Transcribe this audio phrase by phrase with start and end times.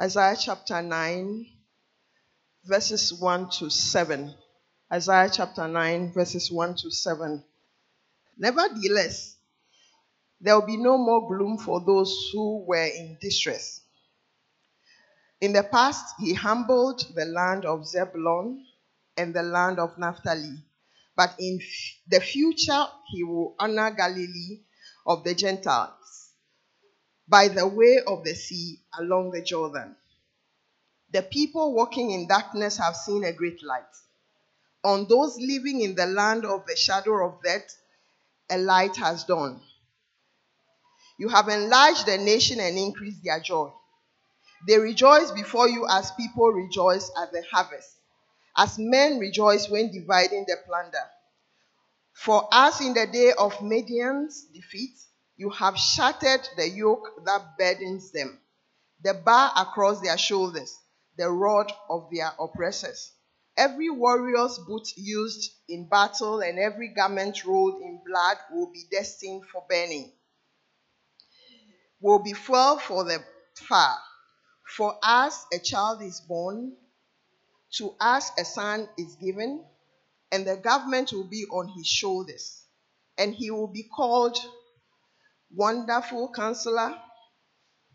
[0.00, 1.46] Isaiah chapter 9,
[2.64, 4.34] verses 1 to 7.
[4.90, 7.44] Isaiah chapter 9, verses 1 to 7.
[8.38, 9.36] Nevertheless,
[10.40, 13.82] there will be no more gloom for those who were in distress.
[15.42, 18.64] In the past, he humbled the land of Zebulun
[19.18, 20.64] and the land of Naphtali.
[21.14, 21.60] But in
[22.08, 24.62] the future, he will honor Galilee
[25.04, 25.99] of the Gentiles
[27.30, 29.94] by the way of the sea along the Jordan.
[31.12, 33.84] The people walking in darkness have seen a great light.
[34.82, 37.76] On those living in the land of the shadow of death,
[38.50, 39.60] a light has dawned.
[41.18, 43.70] You have enlarged the nation and increased their joy.
[44.66, 47.90] They rejoice before you as people rejoice at the harvest,
[48.56, 51.04] as men rejoice when dividing the plunder.
[52.12, 54.98] For as in the day of Midian's defeat,
[55.40, 58.38] you have shattered the yoke that burdens them,
[59.02, 60.76] the bar across their shoulders,
[61.16, 63.12] the rod of their oppressors.
[63.56, 69.46] Every warrior's boot used in battle and every garment rolled in blood will be destined
[69.50, 70.12] for burning,
[72.02, 73.96] will be fuel for the fire.
[74.76, 76.76] For us a child is born,
[77.78, 79.64] to us a son is given,
[80.30, 82.62] and the government will be on his shoulders,
[83.16, 84.36] and he will be called
[85.54, 86.94] Wonderful Counselor,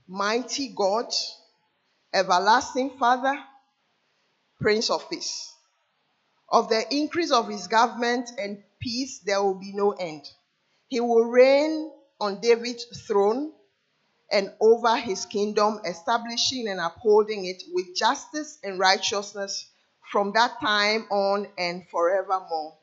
[0.08, 1.11] Mighty God,
[2.14, 3.39] Everlasting Father,
[4.59, 5.53] Prince of Peace.
[6.50, 10.23] Of the increase of his government and peace, there will be no end.
[10.88, 13.53] He will reign on David's throne
[14.31, 19.69] and over his kingdom, establishing and upholding it with justice and righteousness
[20.12, 22.78] from that time on and forevermore.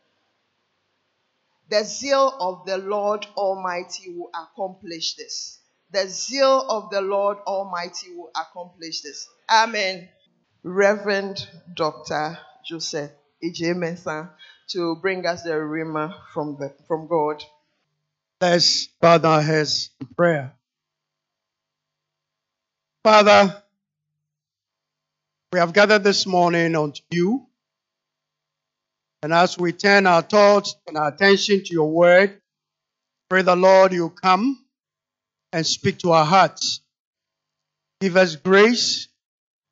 [1.70, 5.58] The zeal of the Lord Almighty will accomplish this.
[5.92, 9.28] The zeal of the Lord Almighty will accomplish this.
[9.50, 10.08] Amen.
[10.62, 12.38] Reverend Dr.
[12.64, 13.10] Joseph
[13.42, 13.72] E.J.
[14.70, 17.42] To bring us the rhema from, the, from God.
[18.40, 20.52] Let's heads in prayer.
[23.04, 23.62] Father,
[25.52, 27.46] we have gathered this morning unto you.
[29.22, 32.40] And as we turn our thoughts and our attention to your word,
[33.30, 34.58] pray the Lord you come
[35.52, 36.80] and speak to our hearts.
[38.00, 39.06] Give us grace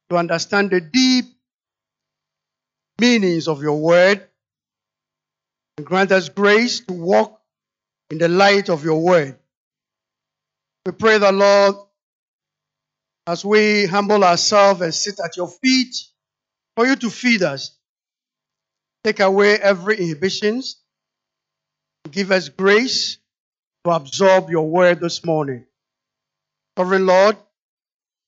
[0.09, 1.25] to understand the deep
[3.01, 4.29] meanings of your word
[5.77, 7.41] and grant us grace to walk
[8.11, 9.37] in the light of your word.
[10.87, 11.75] We pray the Lord
[13.27, 15.97] as we humble ourselves and sit at your feet
[16.77, 17.77] for you to feed us.
[19.05, 20.77] Take away every inhibitions.
[22.11, 23.19] Give us grace
[23.85, 25.65] to absorb your word this morning.
[26.77, 27.37] Sovereign Lord,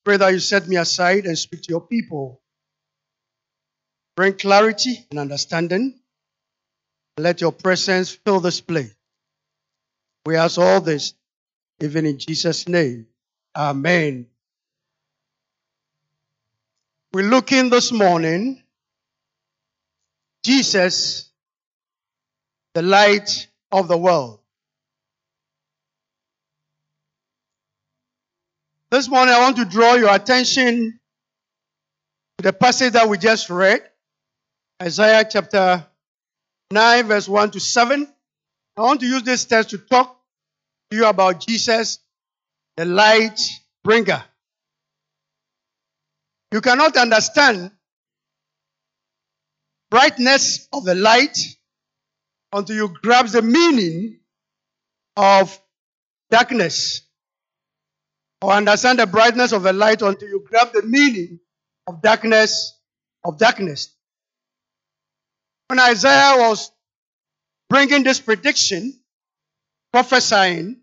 [0.05, 2.41] pray that you set me aside and speak to your people.
[4.17, 5.99] Bring clarity and understanding.
[7.19, 8.95] Let your presence fill this place.
[10.25, 11.15] We ask all this,
[11.81, 13.07] even in Jesus' name.
[13.57, 14.27] Amen.
[17.13, 18.62] We're looking this morning,
[20.45, 21.31] Jesus,
[22.75, 24.41] the light of the world.
[28.91, 30.99] This morning, I want to draw your attention
[32.39, 33.81] to the passage that we just read,
[34.83, 35.87] Isaiah chapter
[36.71, 38.09] 9, verse 1 to 7.
[38.77, 40.19] I want to use this text to talk
[40.91, 42.01] to you about Jesus,
[42.77, 43.41] the light
[43.85, 44.23] bringer.
[46.53, 47.71] You cannot understand
[49.93, 51.37] brightness of the light
[52.51, 54.21] until you grasp the meaning
[55.19, 55.61] of
[56.31, 57.03] darkness.
[58.41, 61.41] Or understand the brightness of the light until you grasp the meaning
[61.87, 62.73] of darkness
[63.23, 63.95] of darkness.
[65.69, 66.73] When Isaiah was
[67.69, 68.99] bringing this prediction,
[69.93, 70.81] prophesying,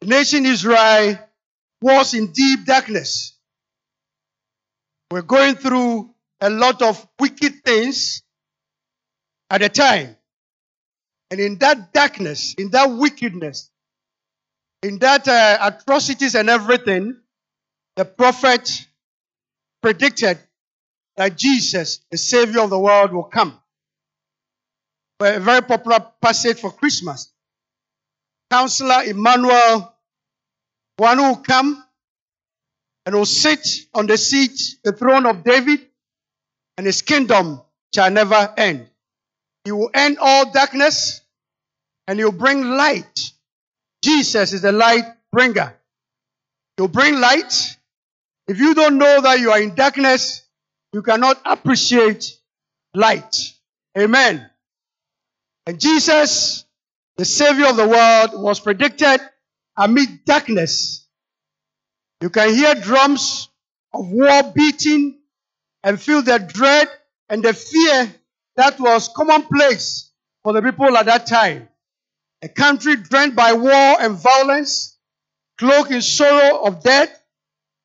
[0.00, 1.18] the nation Israel
[1.80, 3.36] was in deep darkness.
[5.10, 6.11] We're going through
[6.42, 8.22] a lot of wicked things
[9.48, 10.16] at a time.
[11.30, 13.70] And in that darkness, in that wickedness,
[14.82, 17.16] in that uh, atrocities and everything,
[17.94, 18.86] the prophet
[19.82, 20.38] predicted
[21.16, 23.58] that Jesus, the Savior of the world, will come.
[25.20, 27.32] A very popular passage for Christmas.
[28.50, 29.94] Counselor Emmanuel,
[30.96, 31.84] one who will come
[33.06, 35.86] and will sit on the seat, the throne of David,
[36.78, 37.60] and his kingdom
[37.94, 38.88] shall never end.
[39.64, 41.20] He will end all darkness
[42.08, 43.32] and he will bring light.
[44.04, 45.74] Jesus is the light bringer.
[46.76, 47.74] He will bring light
[48.48, 50.42] If you don't know that you are in darkness,
[50.92, 52.38] you cannot appreciate
[52.94, 53.34] light.
[53.98, 54.48] Amen.
[55.66, 56.64] And Jesus,
[57.16, 59.20] the Savior of the world, was predicted
[59.76, 61.06] amid darkness.
[62.22, 63.50] You can hear drums
[63.94, 65.18] of war beating
[65.82, 66.88] and feel the dread
[67.28, 68.14] and the fear
[68.56, 70.10] that was commonplace
[70.42, 71.68] for the people at that time.
[72.42, 74.98] A country drained by war and violence,
[75.58, 77.22] cloaked in sorrow of death.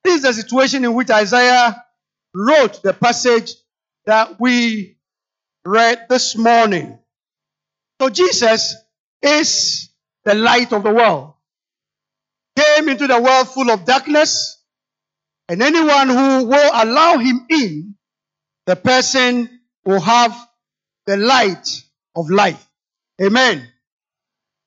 [0.03, 1.83] This is the situation in which Isaiah
[2.33, 3.53] wrote the passage
[4.05, 4.97] that we
[5.65, 6.97] read this morning.
[8.01, 8.75] So Jesus
[9.21, 9.89] is
[10.23, 11.33] the light of the world.
[12.57, 14.56] Came into the world full of darkness,
[15.49, 17.95] and anyone who will allow him in,
[18.65, 19.49] the person
[19.85, 20.35] will have
[21.05, 21.83] the light
[22.15, 22.63] of life.
[23.21, 23.67] Amen.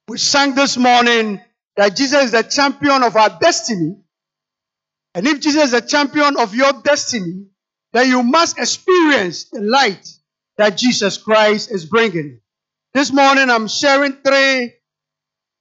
[0.09, 1.41] We sang this morning
[1.77, 3.97] that Jesus is the champion of our destiny.
[5.15, 7.47] And if Jesus is the champion of your destiny,
[7.93, 10.07] then you must experience the light
[10.57, 12.41] that Jesus Christ is bringing.
[12.95, 14.73] This morning I'm sharing three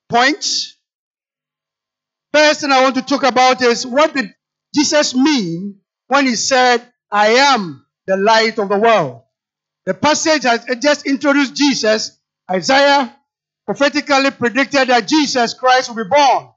[0.07, 0.77] points.
[2.33, 4.33] First thing I want to talk about is what did
[4.73, 6.81] Jesus mean when he said,
[7.11, 9.23] I am the light of the world?
[9.85, 12.19] The passage has just introduced Jesus.
[12.49, 13.15] Isaiah
[13.65, 16.49] prophetically predicted that Jesus Christ will be born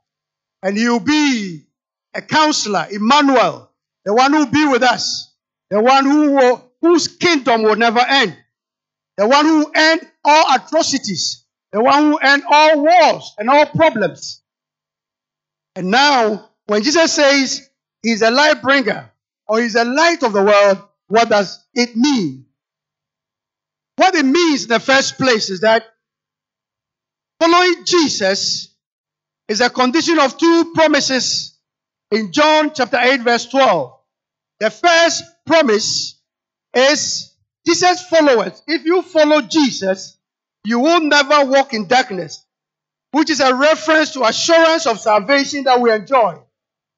[0.62, 1.66] and he will be
[2.14, 3.70] a counselor, Emmanuel,
[4.04, 5.34] the one who will be with us,
[5.70, 8.36] the one who will, whose kingdom will never end,
[9.16, 13.48] the one who will end all atrocities, the one who will end all wars and
[13.48, 14.42] all problems.
[15.74, 17.68] And now, when Jesus says
[18.02, 19.10] he's a light bringer
[19.46, 20.78] or he's a light of the world,
[21.08, 22.46] what does it mean?
[23.96, 25.84] What it means in the first place is that
[27.40, 28.74] following Jesus
[29.48, 31.58] is a condition of two promises
[32.10, 33.92] in John chapter 8, verse 12.
[34.60, 36.20] The first promise
[36.74, 37.34] is
[37.66, 38.62] Jesus' followers.
[38.66, 40.16] If you follow Jesus,
[40.64, 42.44] you will never walk in darkness,
[43.10, 46.38] which is a reference to assurance of salvation that we enjoy.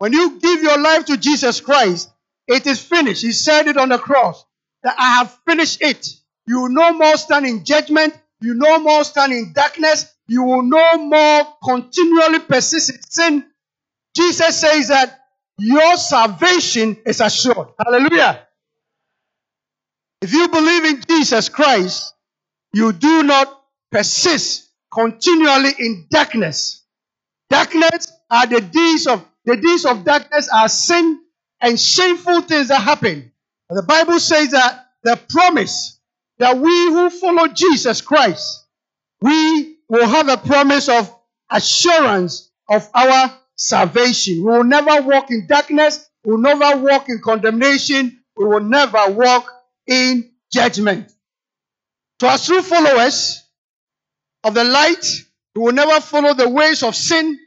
[0.05, 2.11] When you give your life to Jesus Christ,
[2.47, 3.23] it is finished.
[3.23, 4.45] He said it on the cross
[4.83, 6.07] that I have finished it.
[6.47, 8.13] You will no more stand in judgment.
[8.43, 10.15] You no more stand in darkness.
[10.29, 13.47] You will no more continually persist in sin.
[14.15, 15.21] Jesus says that
[15.57, 17.69] your salvation is assured.
[17.83, 18.47] Hallelujah.
[20.21, 22.13] If you believe in Jesus Christ,
[22.75, 23.59] you do not
[23.91, 26.85] persist continually in darkness.
[27.49, 31.21] Darkness are the deeds of the deeds of darkness are sin
[31.61, 33.33] and shameful things that happen.
[33.69, 35.99] The Bible says that the promise
[36.39, 38.67] that we who follow Jesus Christ,
[39.21, 41.15] we will have a promise of
[41.51, 44.39] assurance of our salvation.
[44.39, 46.09] We will never walk in darkness.
[46.25, 48.21] We will never walk in condemnation.
[48.37, 49.51] We will never walk
[49.87, 51.13] in judgment.
[52.21, 53.43] To as true followers
[54.45, 55.07] of the light,
[55.55, 57.39] we will never follow the ways of sin,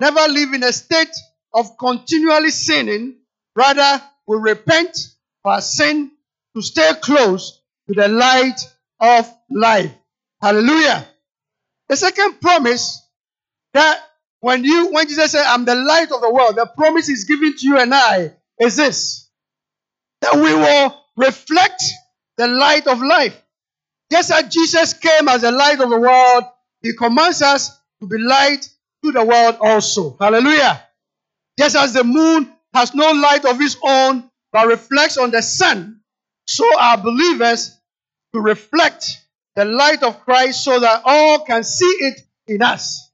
[0.00, 1.14] never live in a state
[1.54, 3.16] of continually sinning.
[3.56, 4.96] Rather, we repent
[5.42, 6.10] for our sin
[6.54, 8.60] to stay close to the light
[9.00, 9.92] of life.
[10.42, 11.06] Hallelujah.
[11.88, 13.02] The second promise
[13.74, 14.00] that
[14.40, 17.56] when you when Jesus said, I'm the light of the world, the promise is given
[17.56, 19.28] to you and I is this
[20.20, 21.82] that we will reflect
[22.36, 23.40] the light of life.
[24.10, 26.44] Just as Jesus came as the light of the world,
[26.82, 28.68] he commands us to be light
[29.04, 30.16] to the world also.
[30.18, 30.82] Hallelujah.
[31.58, 36.00] Just as the moon has no light of its own, but reflects on the sun,
[36.46, 37.76] so are believers
[38.32, 39.20] to reflect
[39.56, 43.10] the light of Christ so that all can see it in us.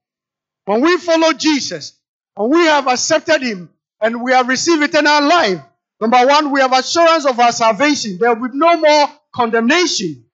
[0.67, 1.99] When we follow Jesus
[2.37, 3.71] and we have accepted Him
[4.01, 5.61] and we have received eternal life,
[6.01, 8.19] number one, we have assurance of our salvation.
[8.19, 10.27] There will be no more condemnation.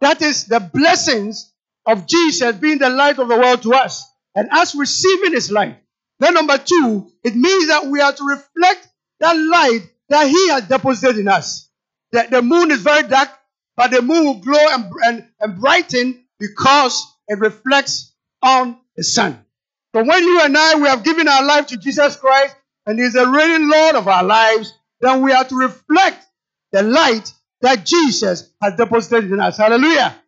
[0.00, 1.52] That is the blessings
[1.86, 4.04] of Jesus being the light of the world to us
[4.34, 5.78] and us receiving His light.
[6.22, 8.86] Then, number two, it means that we are to reflect
[9.18, 11.68] that light that He has deposited in us.
[12.12, 13.28] The, the moon is very dark,
[13.76, 19.44] but the moon will glow and, and, and brighten because it reflects on the sun.
[19.96, 22.54] So when you and I, we have given our life to Jesus Christ
[22.86, 26.24] and He's the reigning Lord of our lives, then we are to reflect
[26.70, 29.56] the light that Jesus has deposited in us.
[29.56, 30.21] Hallelujah.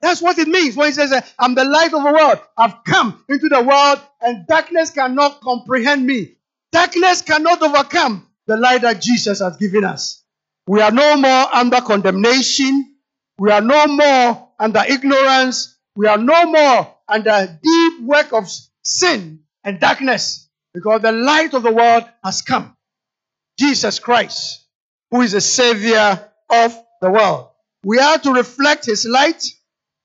[0.00, 2.38] That's what it means when he says, I'm the light of the world.
[2.56, 6.36] I've come into the world and darkness cannot comprehend me.
[6.70, 10.22] Darkness cannot overcome the light that Jesus has given us.
[10.66, 12.94] We are no more under condemnation.
[13.38, 15.76] We are no more under ignorance.
[15.96, 18.48] We are no more under deep work of
[18.84, 22.76] sin and darkness because the light of the world has come.
[23.58, 24.64] Jesus Christ,
[25.10, 27.48] who is the Savior of the world.
[27.82, 29.44] We are to reflect His light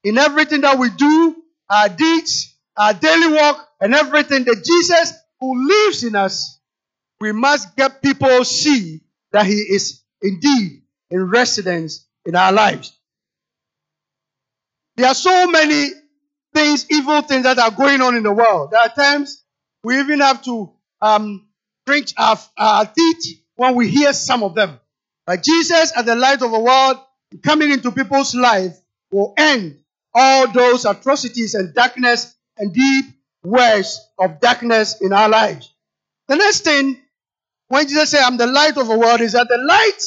[0.03, 1.35] in everything that we do,
[1.69, 6.59] our deeds, our daily work, and everything that Jesus, who lives in us,
[7.19, 12.97] we must get people see that He is indeed in residence in our lives.
[14.95, 15.89] There are so many
[16.53, 18.71] things, evil things that are going on in the world.
[18.71, 19.43] There are times
[19.83, 21.47] we even have to um,
[22.17, 24.79] our, our teeth when we hear some of them.
[25.25, 26.97] But Jesus, as the light of the world,
[27.43, 28.77] coming into people's life,
[29.11, 29.79] will end
[30.13, 33.05] all those atrocities and darkness and deep
[33.43, 35.73] wells of darkness in our lives.
[36.27, 36.97] The next thing,
[37.67, 40.01] when Jesus said, I'm the light of the world, is that the light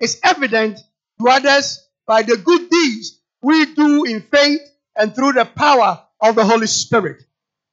[0.00, 0.78] is evident
[1.20, 4.60] to others by the good deeds we do in faith
[4.96, 7.24] and through the power of the Holy Spirit.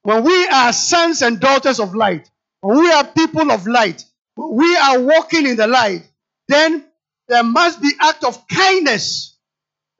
[0.02, 2.30] When we are sons and daughters of light,
[2.60, 4.04] when we are people of light,
[4.36, 6.08] when we are walking in the light,
[6.48, 6.84] then
[7.28, 9.36] there must be act of kindness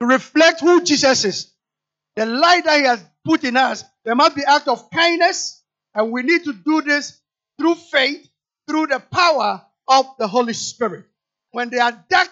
[0.00, 1.52] to reflect who Jesus is.
[2.16, 5.62] The light that he has put in us, there must be act of kindness,
[5.94, 7.20] and we need to do this
[7.58, 8.28] through faith,
[8.68, 11.04] through the power of the Holy Spirit.
[11.52, 12.30] When there are dark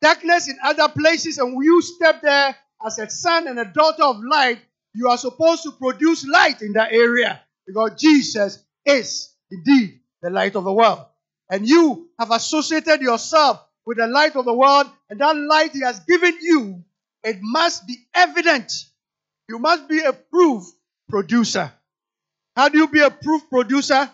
[0.00, 4.22] darkness in other places and you step there as a son and a daughter of
[4.22, 4.58] light,
[4.94, 10.56] you are supposed to produce light in that area because Jesus is indeed the light
[10.56, 11.04] of the world.
[11.50, 15.80] And you have associated yourself with the light of the world, and that light He
[15.80, 16.84] has given you,
[17.22, 18.72] it must be evident.
[19.48, 20.64] You must be a proof
[21.08, 21.72] producer.
[22.54, 24.10] How do you be a proof producer?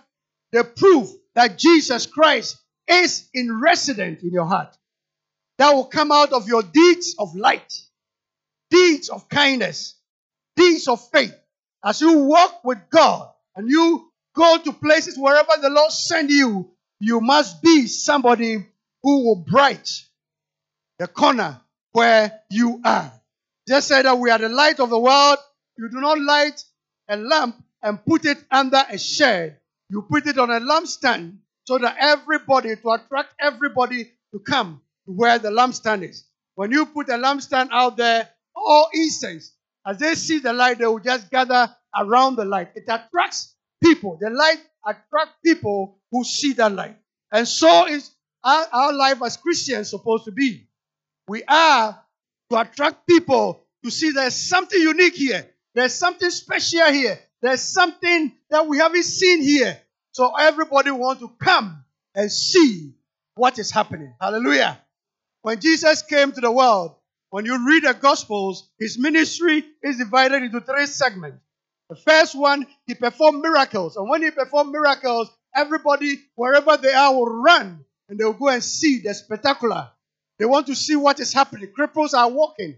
[0.52, 4.76] The proof that Jesus Christ is in resident in your heart.
[5.58, 7.72] That will come out of your deeds of light
[8.72, 9.94] deeds of kindness,
[10.56, 11.34] deeds of faith.
[11.84, 16.70] As you walk with God and you go to places wherever the Lord send you,
[16.98, 18.66] you must be somebody
[19.02, 19.88] who will bright
[20.98, 21.60] the corner
[21.92, 23.12] where you are.
[23.68, 25.38] Just say that we are the light of the world.
[25.78, 26.62] You do not light
[27.08, 29.58] a lamp and put it under a shed.
[29.88, 35.12] You put it on a lampstand so that everybody, to attract everybody to come to
[35.12, 36.24] where the lampstand is.
[36.54, 39.52] When you put a lampstand out there, all incense.
[39.86, 42.70] As they see the light, they will just gather around the light.
[42.74, 44.18] It attracts people.
[44.20, 46.96] The light attracts people who see that light.
[47.32, 48.10] And so is
[48.44, 50.68] our, our life as Christians supposed to be.
[51.28, 52.01] We are
[52.52, 55.46] to attract people to see there's something unique here.
[55.74, 57.18] There's something special here.
[57.40, 59.78] There's something that we haven't seen here.
[60.12, 61.82] So everybody wants to come
[62.14, 62.92] and see
[63.36, 64.14] what is happening.
[64.20, 64.78] Hallelujah.
[65.40, 66.94] When Jesus came to the world,
[67.30, 71.38] when you read the Gospels, his ministry is divided into three segments.
[71.88, 73.96] The first one, he performed miracles.
[73.96, 78.50] And when he performed miracles, everybody, wherever they are, will run and they will go
[78.50, 79.88] and see the spectacular.
[80.38, 81.72] They want to see what is happening.
[81.78, 82.76] Cripples are walking,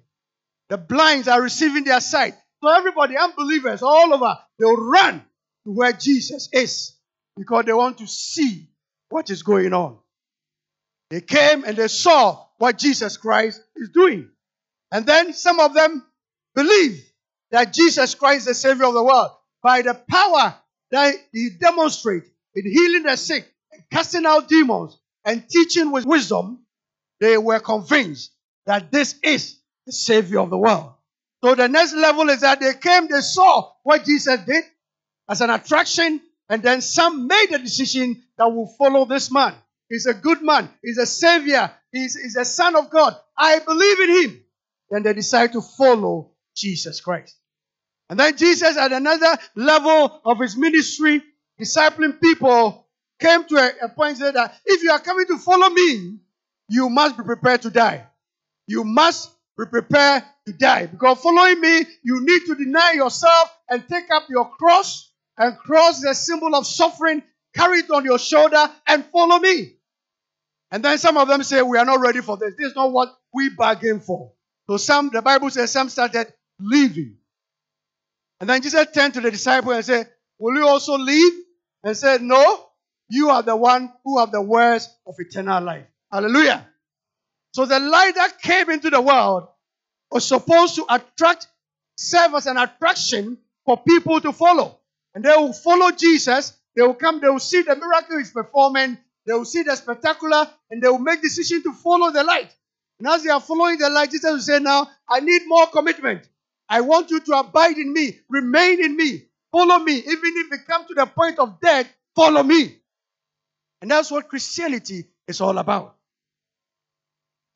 [0.69, 2.35] the blinds are receiving their sight.
[2.63, 5.21] So, everybody, unbelievers all over, they will run
[5.65, 6.95] to where Jesus is
[7.37, 8.69] because they want to see
[9.11, 9.99] what is going on.
[11.11, 14.31] They came and they saw what Jesus Christ is doing.
[14.93, 16.05] And then some of them
[16.55, 17.05] believe
[17.51, 19.31] that Jesus Christ is the Savior of the world
[19.63, 20.57] by the power
[20.91, 26.64] that He demonstrates in healing the sick, and casting out demons, and teaching with wisdom.
[27.21, 28.33] They were convinced
[28.67, 30.93] that this is the Savior of the world.
[31.43, 34.65] So the next level is that they came, they saw what Jesus did
[35.29, 39.55] as an attraction, and then some made a decision that will follow this man.
[39.89, 40.71] He's a good man.
[40.83, 41.71] He's a savior.
[41.93, 43.15] He's, he's a son of God.
[43.37, 44.45] I believe in him
[44.91, 47.37] then they decide to follow Jesus Christ.
[48.09, 51.23] And then Jesus, at another level of his ministry,
[51.61, 52.87] discipling people,
[53.19, 56.19] came to a, a point that if you are coming to follow me,
[56.69, 58.07] you must be prepared to die.
[58.67, 60.87] You must be prepared to die.
[60.87, 65.11] Because following me, you need to deny yourself and take up your cross.
[65.37, 67.23] And cross is a symbol of suffering.
[67.55, 69.75] Carry it on your shoulder and follow me.
[70.71, 72.55] And then some of them say, We are not ready for this.
[72.59, 74.33] This is not what we bargained for.
[74.69, 77.17] So some, the Bible says some started leaving.
[78.41, 81.33] And then Jesus turned to the disciple and said, Will you also leave?
[81.85, 82.67] And said, No,
[83.09, 85.87] you are the one who have the words of eternal life.
[86.15, 86.65] Hallelujah.
[87.55, 89.49] So the light that came into the world
[90.13, 91.49] was supposed to attract,
[91.97, 94.79] serve as an attraction for people to follow.
[95.13, 96.57] And they will follow Jesus.
[96.77, 100.49] They will come, they will see the miracle he's performing, they will see the spectacular,
[100.71, 102.55] and they will make decision to follow the light.
[103.01, 106.29] And as they are following the light, Jesus will say, Now, I need more commitment.
[106.69, 109.97] I want you to abide in me, remain in me, follow me.
[109.97, 112.77] Even if it come to the point of death, follow me.
[113.83, 115.97] And that's what Christianity is all about.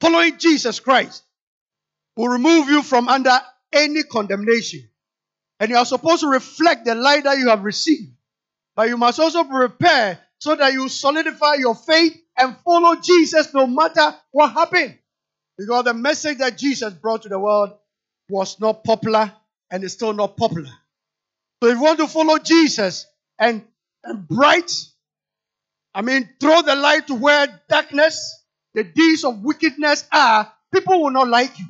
[0.01, 1.25] Following Jesus Christ
[2.17, 3.39] will remove you from under
[3.73, 4.89] any condemnation.
[5.61, 8.13] And you are supposed to reflect the light that you have received.
[8.77, 13.67] But you must also prepare so that you solidify your faith and follow Jesus no
[13.67, 14.97] matter what happened.
[15.57, 17.73] Because the message that Jesus brought to the world
[18.31, 19.33] was not popular
[19.71, 20.71] and is still not popular.
[21.63, 23.07] So if you want to follow Jesus
[23.39, 23.65] and,
[24.05, 24.71] and bright,
[25.93, 28.45] I mean, throw the light to where darkness,
[28.75, 31.67] the deeds of wickedness are, people will not like you.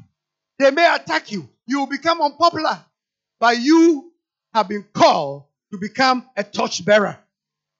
[0.58, 1.48] They may attack you.
[1.66, 2.84] You will become unpopular.
[3.40, 4.12] But you
[4.52, 7.18] have been called to become a torch bearer.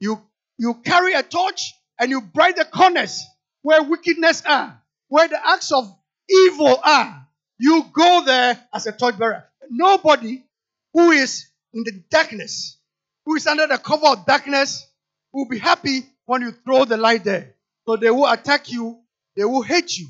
[0.01, 0.21] You,
[0.57, 3.25] you carry a torch and you bright the corners
[3.63, 5.93] where wickedness are, where the acts of
[6.29, 7.27] evil are.
[7.59, 9.45] You go there as a torch bearer.
[9.69, 10.45] Nobody
[10.93, 12.79] who is in the darkness,
[13.27, 14.87] who is under the cover of darkness,
[15.33, 17.55] will be happy when you throw the light there.
[17.87, 18.99] So they will attack you,
[19.39, 20.09] they will hate you.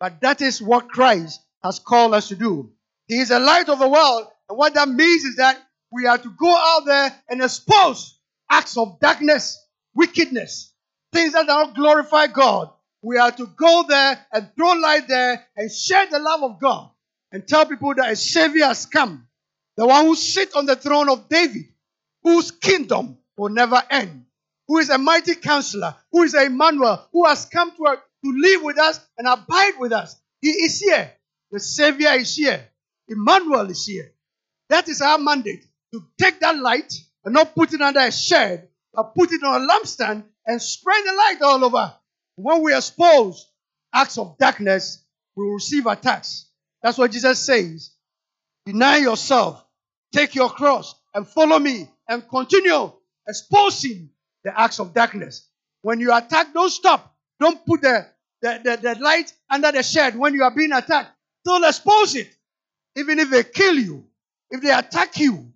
[0.00, 2.72] But that is what Christ has called us to do.
[3.06, 4.28] He is the light of the world.
[4.48, 5.60] And what that means is that
[5.92, 8.18] we are to go out there and expose
[8.50, 9.62] acts of darkness,
[9.94, 10.72] wickedness,
[11.12, 12.70] things that do not glorify God.
[13.02, 16.88] We are to go there and throw light there and share the love of God
[17.32, 19.28] and tell people that a Savior has come.
[19.76, 21.66] The one who sits on the throne of David,
[22.22, 24.24] whose kingdom will never end,
[24.66, 28.62] who is a mighty counselor, who is a Emmanuel, who has come to, to live
[28.62, 30.16] with us and abide with us.
[30.40, 31.12] He is here.
[31.52, 32.68] The Savior is here.
[33.08, 34.12] Emmanuel is here.
[34.68, 36.92] That is our mandate to take that light
[37.24, 41.04] and not put it under a shed, but put it on a lampstand and spread
[41.04, 41.94] the light all over.
[42.34, 43.48] When we expose
[43.94, 45.04] acts of darkness,
[45.36, 46.46] we will receive attacks.
[46.82, 47.90] That's what Jesus says.
[48.64, 49.64] Deny yourself,
[50.12, 52.92] take your cross, and follow me, and continue
[53.28, 54.10] exposing
[54.42, 55.48] the acts of darkness.
[55.82, 57.14] When you attack, don't stop.
[57.38, 58.06] Don't put the,
[58.46, 61.10] the, the, the light under the shed when you are being attacked.
[61.44, 62.28] Don't expose it.
[62.96, 64.04] Even if they kill you,
[64.50, 65.52] if they attack you,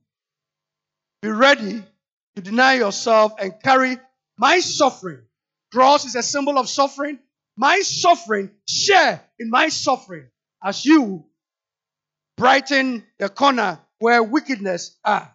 [1.22, 1.82] be ready
[2.36, 3.98] to deny yourself and carry
[4.38, 5.20] my suffering.
[5.72, 7.18] Cross is a symbol of suffering.
[7.56, 10.26] My suffering, share in my suffering
[10.64, 11.24] as you
[12.36, 15.34] brighten the corner where wickedness are.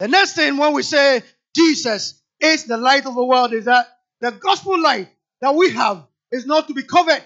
[0.00, 1.22] The next thing when we say
[1.54, 3.86] Jesus is the light of the world is that
[4.20, 5.08] the gospel light
[5.44, 7.22] that we have is not to be covered,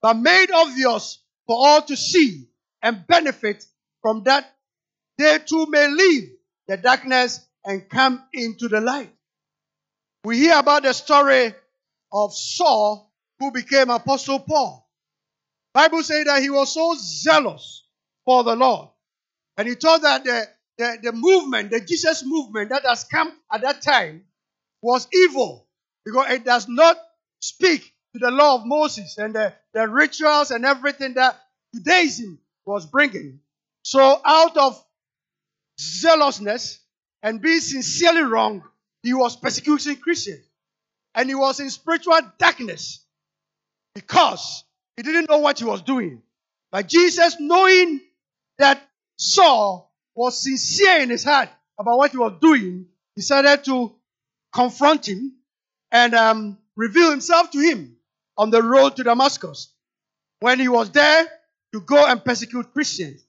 [0.00, 2.46] but made obvious for all to see
[2.80, 3.64] and benefit
[4.00, 4.48] from that
[5.18, 6.30] they too may leave
[6.68, 9.10] the darkness and come into the light.
[10.22, 11.52] We hear about the story
[12.12, 14.88] of Saul who became Apostle Paul.
[15.74, 17.84] Bible says that he was so zealous
[18.24, 18.88] for the Lord.
[19.56, 20.46] And he thought that the,
[20.78, 24.26] the, the movement, the Jesus movement that has come at that time
[24.80, 25.66] was evil
[26.04, 26.96] because it does not
[27.42, 31.38] speak to the law of Moses and the, the rituals and everything that
[31.74, 33.40] Judaism was bringing.
[33.82, 34.82] So out of
[35.80, 36.78] zealousness
[37.22, 38.62] and being sincerely wrong,
[39.02, 40.46] he was persecuting Christians.
[41.14, 43.04] And he was in spiritual darkness
[43.94, 44.64] because
[44.96, 46.22] he didn't know what he was doing.
[46.70, 48.00] But Jesus, knowing
[48.58, 48.80] that
[49.16, 53.94] Saul was sincere in his heart about what he was doing, decided to
[54.54, 55.32] confront him
[55.90, 57.96] and um, reveal himself to him
[58.36, 59.72] on the road to Damascus.
[60.40, 61.26] When he was there
[61.72, 63.24] to go and persecute Christians,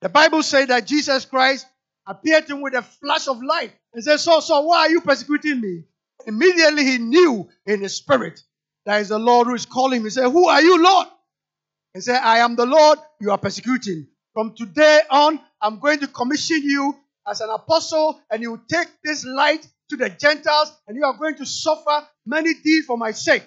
[0.00, 1.66] the Bible says that Jesus Christ
[2.06, 5.00] appeared to him with a flash of light and said, So, so, why are you
[5.00, 5.84] persecuting me?
[6.26, 8.42] Immediately he knew in his spirit
[8.84, 10.04] that is the Lord who is calling him.
[10.04, 11.08] He said, Who are you, Lord?
[11.94, 14.06] He said, I am the Lord you are persecuting.
[14.32, 16.94] From today on, I'm going to commission you
[17.28, 21.36] as an apostle, and you take this light to the Gentiles, and you are going
[21.36, 23.44] to suffer many deeds for my sake.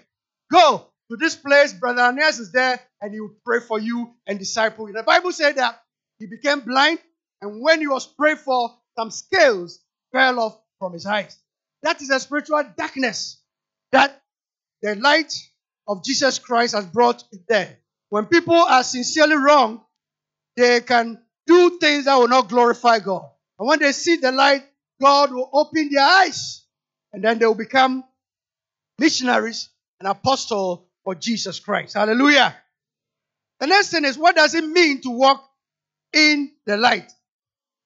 [0.51, 4.39] Go to this place, Brother Aeneas is there, and he will pray for you and
[4.39, 4.93] disciple you.
[4.93, 5.81] The Bible said that
[6.17, 6.99] he became blind,
[7.41, 9.79] and when he was prayed for, some scales
[10.11, 11.37] fell off from his eyes.
[11.83, 13.41] That is a spiritual darkness
[13.91, 14.21] that
[14.81, 15.33] the light
[15.87, 17.77] of Jesus Christ has brought there.
[18.09, 19.81] When people are sincerely wrong,
[20.57, 23.29] they can do things that will not glorify God.
[23.59, 24.63] And when they see the light,
[25.01, 26.65] God will open their eyes.
[27.11, 28.03] And then they will become
[28.97, 29.69] missionaries
[29.99, 31.95] and apostles for Jesus Christ.
[31.95, 32.55] Hallelujah.
[33.59, 35.43] The next thing is what does it mean to walk
[36.13, 37.11] in the light?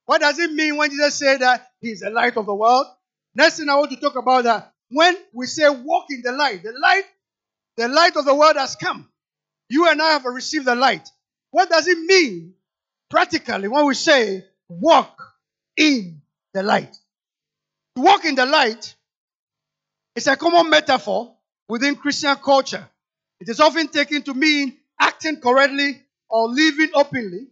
[0.05, 2.85] What does it mean when Jesus said that He is the light of the world?
[3.33, 6.61] Next thing I want to talk about that when we say walk in the light,
[6.61, 7.03] the light,
[7.77, 9.09] the light of the world has come.
[9.69, 11.07] You and I have received the light.
[11.49, 12.53] What does it mean
[13.09, 15.32] practically when we say walk
[15.77, 16.21] in
[16.53, 16.93] the light?
[17.95, 18.95] To walk in the light
[20.15, 21.35] is a common metaphor
[21.67, 22.87] within Christian culture.
[23.39, 27.47] It is often taken to mean acting correctly or living openly.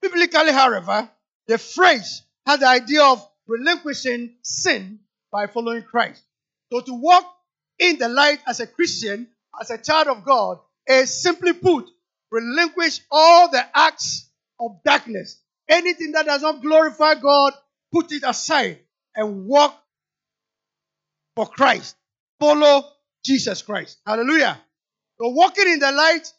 [0.00, 1.08] Biblically, however,
[1.46, 6.22] the phrase has the idea of relinquishing sin by following Christ.
[6.72, 7.24] So to walk
[7.78, 9.28] in the light as a Christian,
[9.60, 11.88] as a child of God, is simply put,
[12.30, 15.40] relinquish all the acts of darkness.
[15.68, 17.52] Anything that does not glorify God,
[17.92, 18.80] put it aside
[19.16, 19.78] and walk
[21.36, 21.96] for Christ.
[22.40, 22.84] Follow
[23.24, 23.98] Jesus Christ.
[24.06, 24.60] Hallelujah.
[25.20, 26.32] So walking in the light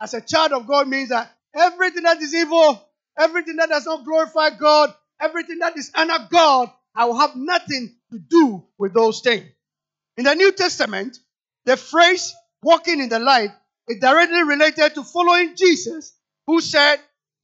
[0.00, 2.82] as a child of God means that everything that is evil,
[3.18, 7.96] everything that does not glorify God, everything that is honor God, I will have nothing
[8.12, 9.46] to do with those things.
[10.16, 11.18] In the New Testament,
[11.66, 13.50] the phrase walking in the light
[13.88, 16.14] is directly related to following Jesus,
[16.46, 16.98] who said,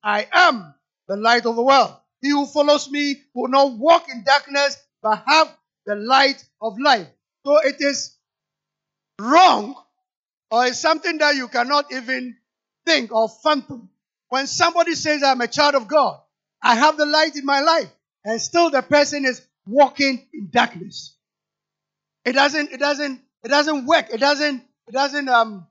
[0.05, 0.74] I am
[1.09, 1.94] the light of the world.
[2.25, 7.07] He who follows me will not walk in darkness, but have the light of life.
[7.45, 8.17] So it is
[9.21, 9.75] wrong,
[10.51, 12.35] or it's something that you cannot even
[12.87, 13.91] think or fathom.
[14.31, 16.19] When somebody says, I'm a child of God,
[16.63, 17.91] I have the light in my life,
[18.25, 21.15] and still the person is walking in darkness.
[22.25, 24.07] It doesn't, it doesn't, it doesn't work.
[24.11, 25.67] It doesn't, it doesn't um,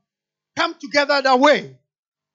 [0.56, 1.78] come together that way.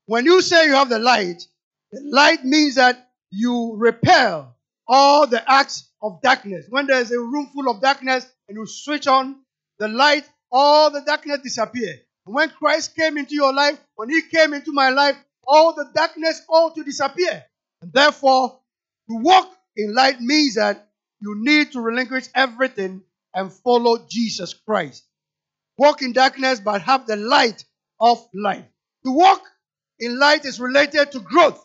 [0.07, 1.47] When you say you have the light,
[1.93, 6.67] the light means that you repel all the acts of darkness.
[6.69, 9.37] When there's a room full of darkness and you switch on
[9.79, 11.95] the light, all the darkness disappear.
[12.25, 16.43] When Christ came into your life, when he came into my life, all the darkness
[16.49, 17.45] all to disappear.
[17.81, 18.61] And therefore,
[19.11, 20.89] to walk in light means that
[21.21, 23.03] you need to relinquish everything
[23.35, 25.05] and follow Jesus Christ.
[25.79, 27.65] Walk in darkness, but have the light
[28.01, 28.65] of life.
[29.05, 29.43] To walk
[29.99, 31.65] in light is related to growth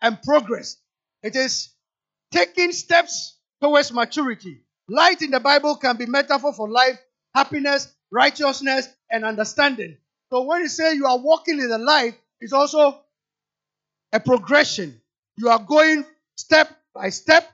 [0.00, 0.76] and progress.
[1.22, 1.70] It is
[2.30, 4.62] taking steps towards maturity.
[4.88, 6.98] Light in the Bible can be metaphor for life,
[7.34, 9.96] happiness, righteousness, and understanding.
[10.30, 13.00] So when you say you are walking in the light, it's also
[14.12, 15.00] a progression.
[15.36, 16.04] You are going
[16.36, 17.48] step by step,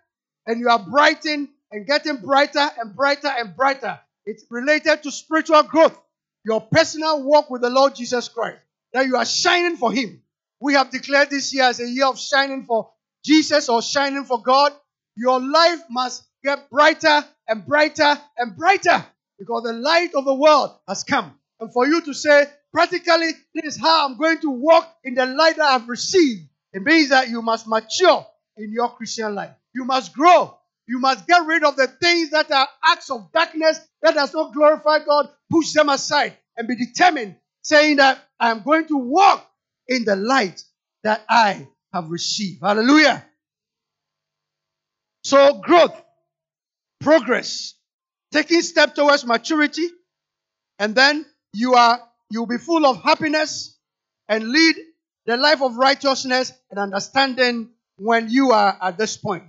[0.46, 3.98] and you are brightening and getting brighter and brighter and brighter.
[4.24, 5.98] It's related to spiritual growth,
[6.44, 8.58] your personal walk with the Lord Jesus Christ,
[8.92, 10.22] that you are shining for Him.
[10.60, 12.90] We have declared this year as a year of shining for
[13.26, 14.72] Jesus or shining for God.
[15.16, 19.04] Your life must get brighter and brighter and brighter
[19.38, 21.34] because the light of the world has come.
[21.58, 25.26] And for you to say, practically, this is how I'm going to walk in the
[25.26, 29.50] light that I've received, it means that you must mature in your Christian life.
[29.74, 30.56] You must grow.
[30.86, 34.54] You must get rid of the things that are acts of darkness that does not
[34.54, 35.28] glorify God.
[35.50, 39.44] Push them aside and be determined, saying that I am going to walk
[39.88, 40.62] in the light
[41.02, 42.60] that I have received.
[42.62, 43.24] Hallelujah.
[45.24, 46.00] So growth,
[47.00, 47.74] progress,
[48.32, 49.88] taking step towards maturity,
[50.78, 53.76] and then you are you'll be full of happiness
[54.28, 54.76] and lead
[55.26, 59.44] the life of righteousness and understanding when you are at this point.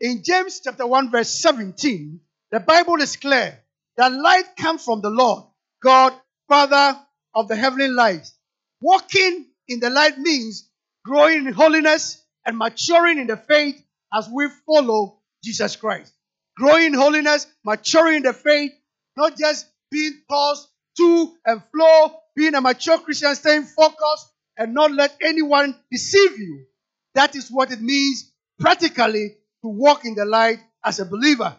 [0.00, 3.58] In James chapter 1 verse 17, the Bible is clear
[3.96, 5.44] that light comes from the Lord,
[5.82, 6.12] God,
[6.48, 6.98] Father
[7.34, 8.34] of the heavenly lights.
[8.80, 10.68] Walking in the light means
[11.04, 16.12] growing in holiness and maturing in the faith as we follow Jesus Christ.
[16.56, 18.72] Growing in holiness, maturing in the faith,
[19.16, 24.92] not just being tossed to and fro, being a mature Christian, staying focused and not
[24.92, 26.66] let anyone deceive you.
[27.14, 31.56] That is what it means practically to walk in the light as a believer.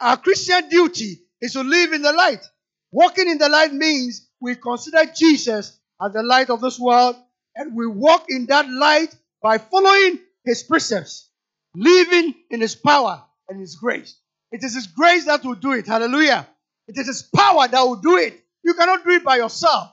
[0.00, 2.44] Our Christian duty is to live in the light.
[2.90, 7.16] Walking in the light means we consider Jesus as the light of this world
[7.58, 11.28] and we walk in that light by following his precepts,
[11.74, 14.16] living in his power and his grace.
[14.52, 15.86] It is his grace that will do it.
[15.86, 16.46] Hallelujah.
[16.86, 18.40] It is his power that will do it.
[18.64, 19.90] You cannot do it by yourself.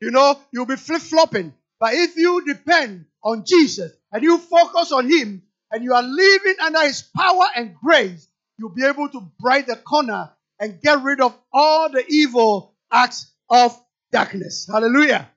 [0.00, 1.52] You know, you'll be flip flopping.
[1.80, 6.54] But if you depend on Jesus and you focus on him and you are living
[6.62, 11.20] under his power and grace, you'll be able to bright the corner and get rid
[11.20, 13.76] of all the evil acts of
[14.12, 14.68] darkness.
[14.70, 15.28] Hallelujah.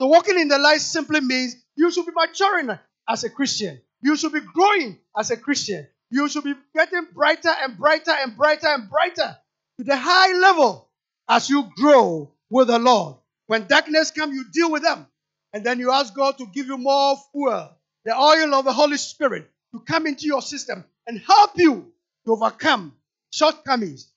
[0.00, 2.70] So walking in the light simply means you should be maturing
[3.08, 3.80] as a Christian.
[4.00, 5.86] You should be growing as a Christian.
[6.10, 9.36] You should be getting brighter and brighter and brighter and brighter
[9.78, 10.88] to the high level
[11.28, 13.16] as you grow with the Lord.
[13.46, 15.06] When darkness comes, you deal with them.
[15.52, 17.70] And then you ask God to give you more fuel,
[18.04, 21.92] the oil of the Holy Spirit to come into your system and help you
[22.24, 22.94] to overcome
[23.32, 24.12] shortcomings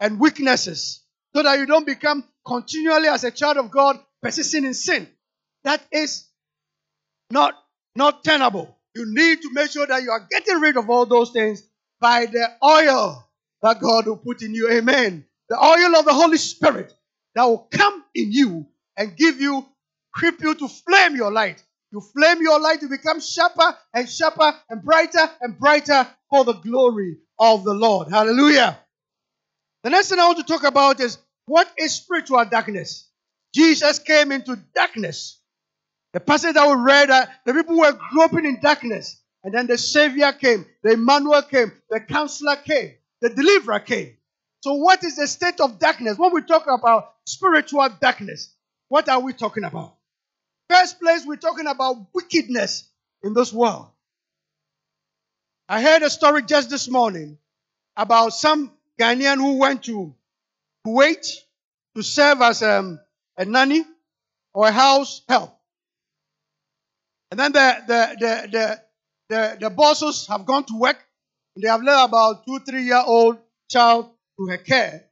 [0.00, 1.02] and weaknesses
[1.34, 5.08] so that you don't become continually as a child of God persisting in sin.
[5.66, 6.28] That is
[7.30, 7.54] not,
[7.96, 8.78] not tenable.
[8.94, 11.62] You need to make sure that you are getting rid of all those things
[12.00, 13.28] by the oil
[13.62, 14.70] that God will put in you.
[14.70, 15.26] Amen.
[15.48, 16.94] The oil of the Holy Spirit
[17.34, 19.66] that will come in you and give you,
[20.16, 21.62] equip you to flame your light.
[21.92, 26.54] You flame your light to become sharper and sharper and brighter and brighter for the
[26.54, 28.08] glory of the Lord.
[28.08, 28.78] Hallelujah.
[29.84, 33.08] The next thing I want to talk about is what is spiritual darkness?
[33.54, 35.35] Jesus came into darkness.
[36.16, 39.20] The passage that we read, uh, the people were groping in darkness.
[39.44, 44.16] And then the Savior came, the Emmanuel came, the Counselor came, the Deliverer came.
[44.60, 46.16] So, what is the state of darkness?
[46.16, 48.50] When we talk about spiritual darkness,
[48.88, 49.96] what are we talking about?
[50.70, 52.88] First place, we're talking about wickedness
[53.22, 53.88] in this world.
[55.68, 57.36] I heard a story just this morning
[57.94, 60.14] about some Ghanaian who went to
[60.86, 61.26] Kuwait
[61.94, 63.00] to serve as um,
[63.36, 63.84] a nanny
[64.54, 65.55] or a house help.
[67.30, 68.82] And then the, the, the, the,
[69.28, 70.98] the, the bosses have gone to work
[71.54, 73.38] and they have left about two, three year old
[73.70, 75.04] child to her care.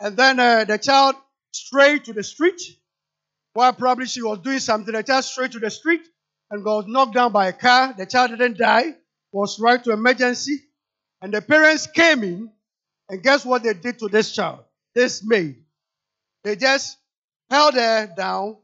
[0.00, 1.16] And then uh, the child
[1.52, 2.60] strayed to the street
[3.52, 4.94] while probably she was doing something.
[4.94, 6.02] The child strayed to the street
[6.50, 7.94] and got knocked down by a car.
[7.96, 8.94] The child didn't die,
[9.32, 10.60] was right to emergency.
[11.20, 12.50] And the parents came in
[13.08, 14.60] and guess what they did to this child?
[14.94, 15.56] This maid.
[16.44, 16.96] They just
[17.50, 18.56] held her down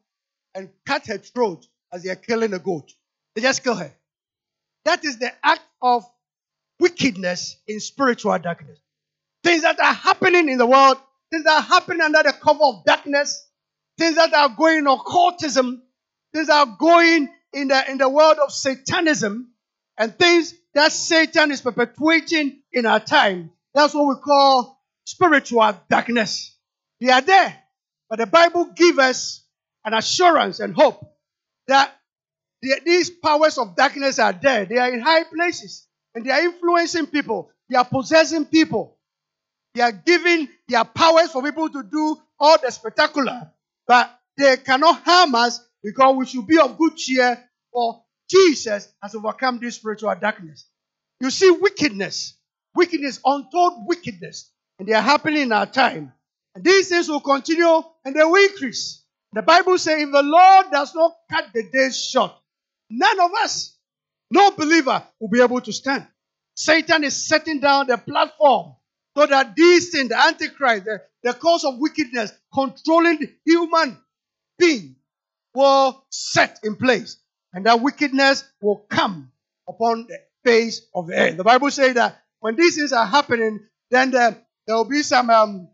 [0.54, 2.92] and cut her throat as they are killing a goat.
[3.34, 3.92] They just kill her.
[4.84, 6.04] That is the act of
[6.80, 8.78] wickedness in spiritual darkness.
[9.44, 10.98] Things that are happening in the world,
[11.30, 13.46] things that are happening under the cover of darkness,
[13.96, 15.82] things that are going in occultism,
[16.32, 19.52] things that are going in the, in the world of satanism,
[19.96, 23.52] and things that Satan is perpetuating in our time.
[23.72, 26.56] That's what we call spiritual darkness.
[27.00, 27.56] They are there.
[28.10, 29.44] But the Bible gives us
[29.84, 31.13] an assurance and hope
[31.68, 31.94] that
[32.62, 34.64] the, these powers of darkness are there.
[34.64, 37.50] They are in high places and they are influencing people.
[37.68, 38.96] They are possessing people.
[39.74, 43.50] They are giving their powers for people to do all the spectacular.
[43.86, 49.14] But they cannot harm us because we should be of good cheer for Jesus has
[49.14, 50.66] overcome this spiritual darkness.
[51.20, 52.34] You see, wickedness,
[52.74, 56.12] wickedness, untold wickedness, and they are happening in our time.
[56.54, 59.03] And these things will continue and they will increase.
[59.34, 62.32] The Bible says, if the Lord does not cut the days short,
[62.88, 63.76] none of us,
[64.30, 66.06] no believer, will be able to stand.
[66.54, 68.76] Satan is setting down the platform
[69.16, 73.98] so that these things, the Antichrist, the, the cause of wickedness, controlling the human
[74.56, 74.94] being,
[75.52, 77.16] will set in place.
[77.52, 79.32] And that wickedness will come
[79.68, 81.36] upon the face of the earth.
[81.36, 85.28] The Bible says that when these things are happening, then there, there will be some
[85.28, 85.68] um,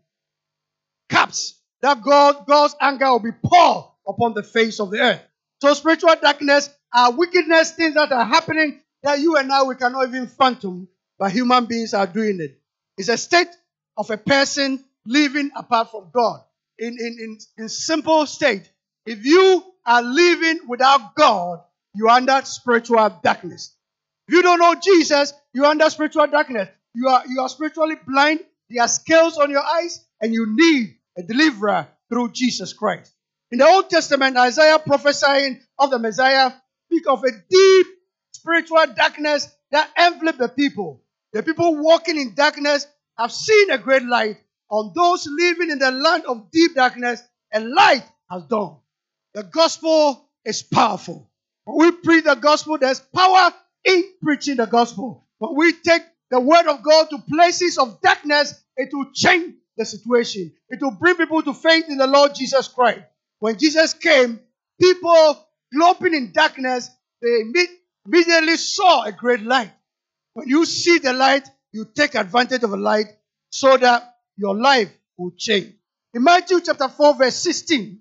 [1.09, 5.21] cups that God, God's anger will be poured upon the face of the earth.
[5.61, 10.07] So spiritual darkness are wickedness, things that are happening that you and I we cannot
[10.07, 12.59] even fathom, but human beings are doing it.
[12.97, 13.49] It's a state
[13.97, 16.41] of a person living apart from God.
[16.77, 18.69] In, in, in, in simple state,
[19.05, 21.61] if you are living without God,
[21.93, 23.75] you are under spiritual darkness.
[24.27, 26.69] If you don't know Jesus, you are under spiritual darkness.
[26.93, 28.41] You are, you are spiritually blind.
[28.69, 33.13] There are scales on your eyes, and you need a deliverer through Jesus Christ.
[33.51, 36.51] In the Old Testament, Isaiah prophesying of the Messiah
[36.87, 37.87] speak of a deep
[38.31, 41.01] spiritual darkness that enveloped the people.
[41.33, 44.37] The people walking in darkness have seen a great light.
[44.69, 47.21] On those living in the land of deep darkness,
[47.53, 48.77] a light has dawned.
[49.33, 51.29] The gospel is powerful.
[51.65, 53.53] When we preach the gospel, there's power
[53.85, 55.27] in preaching the gospel.
[55.39, 59.85] When we take the word of God to places of darkness, it will change the
[59.85, 60.51] situation.
[60.69, 63.01] It will bring people to faith in the Lord Jesus Christ.
[63.39, 64.39] When Jesus came,
[64.79, 66.89] people groping in darkness,
[67.21, 67.41] they
[68.05, 69.71] immediately saw a great light.
[70.33, 73.07] When you see the light, you take advantage of the light
[73.49, 75.73] so that your life will change.
[76.13, 77.99] In Matthew chapter 4, verse 16,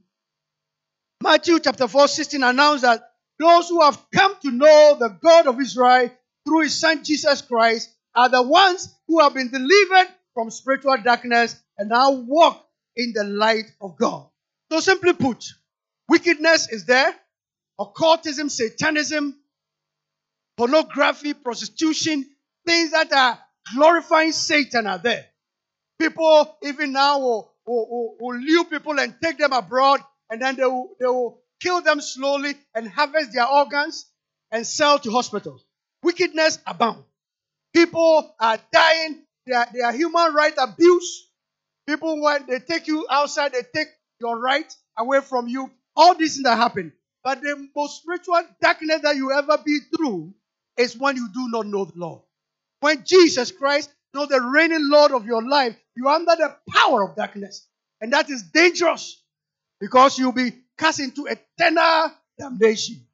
[1.22, 3.02] Matthew chapter 4, 16 announced that
[3.38, 6.10] those who have come to know the God of Israel
[6.46, 11.60] through his son Jesus Christ are the ones who have been delivered from spiritual darkness
[11.78, 12.66] and now walk
[12.96, 14.26] in the light of God.
[14.70, 15.44] So, simply put,
[16.08, 17.14] wickedness is there,
[17.78, 19.36] occultism, satanism,
[20.56, 22.26] pornography, prostitution,
[22.66, 23.38] things that are
[23.74, 25.24] glorifying Satan are there.
[25.98, 30.64] People, even now, will, will, will, lure people and take them abroad, and then they
[30.64, 34.06] will, they will kill them slowly and harvest their organs
[34.50, 35.64] and sell to hospitals.
[36.02, 37.04] Wickedness abounds.
[37.74, 39.22] People are dying.
[39.46, 41.28] They are, are human right abuse.
[41.88, 43.88] People, when they take you outside, they take
[44.20, 45.70] your right away from you.
[45.96, 46.92] All these things that happen.
[47.24, 50.34] But the most spiritual darkness that you ever be through
[50.78, 52.22] is when you do not know the Lord.
[52.80, 57.04] When Jesus Christ knows the reigning Lord of your life, you are under the power
[57.04, 57.66] of darkness.
[58.00, 59.18] And that is dangerous.
[59.80, 63.06] because you'll be cast into eternal damnation.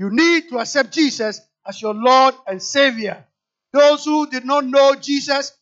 [0.00, 3.24] You need to accept Jesus as your Lord and Savior.
[3.72, 5.52] Those who did not know Jesus,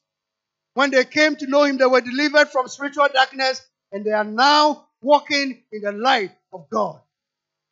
[0.75, 4.25] when they came to know Him, they were delivered from spiritual darkness and they are
[4.25, 7.01] now walking in the light of God.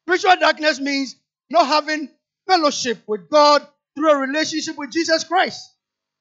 [0.06, 1.16] Spiritual darkness means
[1.50, 2.08] not having
[2.46, 5.70] fellowship with God through a relationship with Jesus Christ.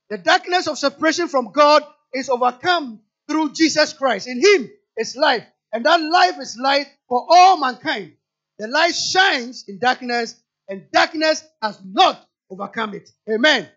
[0.09, 4.27] The darkness of separation from God is overcome through Jesus Christ.
[4.27, 8.13] In Him is life, and that life is light for all mankind.
[8.59, 10.35] The light shines in darkness,
[10.67, 13.09] and darkness has not overcome it.
[13.29, 13.67] Amen.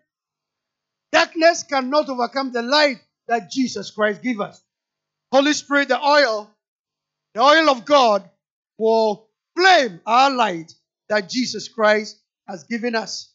[1.15, 2.97] Darkness cannot overcome the light
[3.29, 4.61] that Jesus Christ gives us.
[5.31, 6.51] Holy Spirit, the oil,
[7.33, 8.29] the oil of God
[8.77, 10.73] will flame our light
[11.07, 13.31] that Jesus Christ has given us.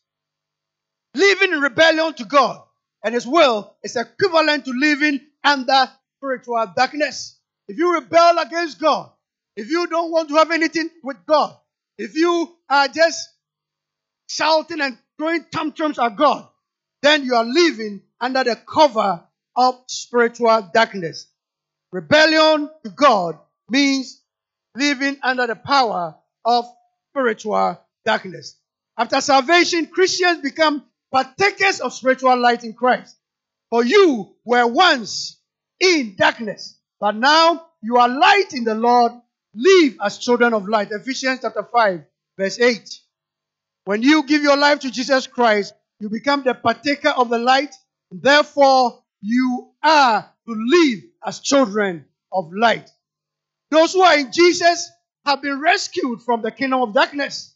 [1.15, 2.61] Living in rebellion to God
[3.03, 7.41] and His will is equivalent to living under spiritual darkness.
[7.67, 9.11] If you rebel against God,
[9.57, 11.57] if you don't want to have anything with God,
[11.97, 13.27] if you are just
[14.29, 16.47] shouting and throwing tantrums at God,
[17.03, 19.23] then you are living under the cover
[19.57, 21.27] of spiritual darkness.
[21.93, 24.21] Rebellion to God means
[24.77, 26.67] living under the power of
[27.11, 28.57] spiritual darkness.
[28.97, 33.17] After salvation, Christians become partakers of spiritual light in Christ.
[33.71, 35.39] For you were once
[35.81, 39.13] in darkness, but now you are light in the Lord.
[39.55, 40.91] Live as children of light.
[40.93, 42.05] Ephesians chapter 5,
[42.39, 43.01] verse 8.
[43.85, 47.75] When you give your life to Jesus Christ, you become the partaker of the light.
[48.11, 52.91] Therefore, you are to live as children of light.
[53.71, 54.91] Those who are in Jesus
[55.27, 57.55] have been rescued from the kingdom of darkness.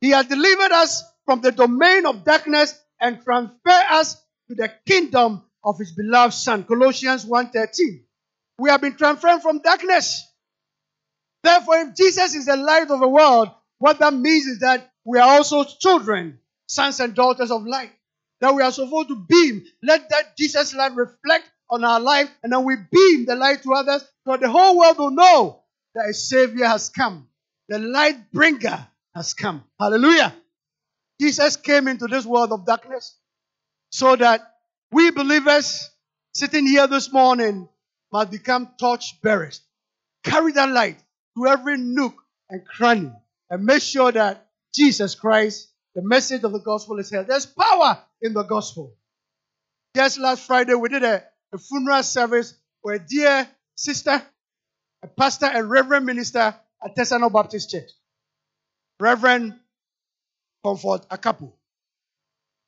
[0.00, 4.16] He has delivered us from the domain of darkness and transferred us
[4.48, 6.64] to the kingdom of his beloved son.
[6.64, 8.04] Colossians 1:13.
[8.58, 10.22] We have been transferred from darkness.
[11.42, 15.18] Therefore, if Jesus is the light of the world, what that means is that we
[15.18, 17.92] are also children, sons and daughters of light.
[18.40, 19.64] That we are supposed to beam.
[19.82, 23.72] Let that Jesus light reflect on our life, and then we beam the light to
[23.72, 25.62] others, so the whole world will know
[25.94, 27.26] that a Savior has come.
[27.68, 29.64] The light bringer has come.
[29.80, 30.34] Hallelujah.
[31.20, 33.16] Jesus came into this world of darkness
[33.90, 34.40] so that
[34.90, 35.90] we believers
[36.34, 37.68] sitting here this morning
[38.12, 39.60] must become torch bearers.
[40.24, 40.98] Carry that light
[41.36, 42.14] to every nook
[42.50, 43.12] and cranny
[43.50, 47.28] and make sure that Jesus Christ, the message of the gospel is heard.
[47.28, 48.94] There's power in the gospel.
[49.96, 54.22] Just last Friday, we did a, a funeral service for a dear sister,
[55.02, 56.54] a pastor and reverend minister
[56.84, 57.90] at Tesano Baptist Church.
[59.00, 59.54] Reverend
[60.64, 61.52] Comfort Akapu.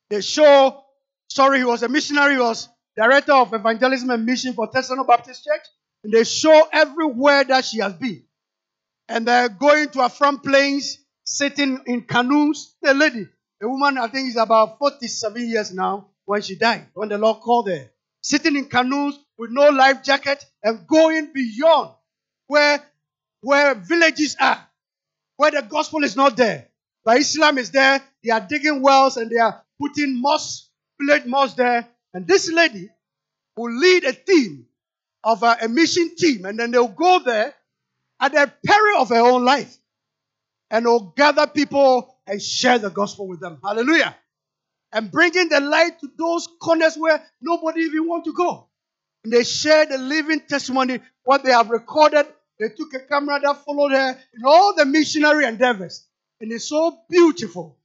[0.09, 0.83] They show,
[1.29, 5.43] sorry, he was a missionary, he was director of evangelism and mission for Tesano Baptist
[5.43, 5.65] Church.
[6.03, 8.23] And they show everywhere that she has been.
[9.09, 12.73] And they're going to Afram Plains, sitting in canoes.
[12.81, 13.27] The lady,
[13.59, 17.41] the woman, I think is about 47 years now when she died, when the Lord
[17.41, 17.89] called her.
[18.21, 21.91] Sitting in canoes with no life jacket and going beyond
[22.47, 22.81] where,
[23.41, 24.65] where villages are,
[25.35, 26.67] where the gospel is not there.
[27.03, 28.01] But Islam is there.
[28.23, 31.87] They are digging wells and they are putting moss, village moss there.
[32.13, 32.89] And this lady
[33.55, 34.65] will lead a team
[35.23, 37.53] of a, a mission team, and then they'll go there
[38.19, 39.77] at the peril of her own life,
[40.69, 43.59] and will gather people and share the gospel with them.
[43.63, 44.15] Hallelujah!
[44.91, 48.67] And bringing the light to those corners where nobody even want to go.
[49.23, 52.27] And they share the living testimony, what they have recorded.
[52.59, 56.07] They took a camera that followed her in all the missionary endeavors.
[56.41, 57.77] And it's so beautiful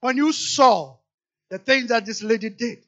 [0.00, 0.96] when you saw
[1.50, 2.84] the things that this lady did.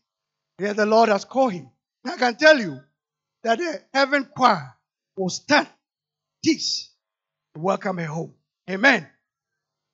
[0.59, 1.71] Here the Lord has called him.
[2.05, 2.81] I can tell you
[3.43, 4.75] that the heaven choir
[5.17, 5.69] will stand
[6.43, 6.91] this
[7.55, 8.35] to welcome her home.
[8.71, 9.07] Amen.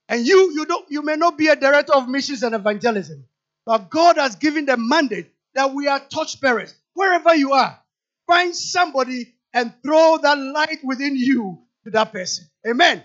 [0.08, 3.26] And you, you don't, you may not be a director of missions and evangelism,
[3.66, 6.74] but God has given the mandate that we are torch bearers.
[6.94, 7.78] Wherever you are,
[8.26, 12.46] find somebody and throw that light within you to that person.
[12.66, 13.02] Amen.